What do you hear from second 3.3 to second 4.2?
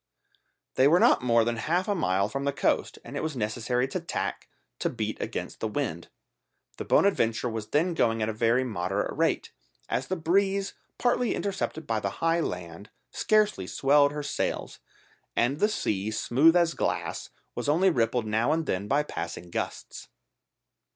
necessary to